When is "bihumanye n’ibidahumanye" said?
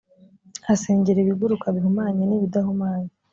1.75-3.11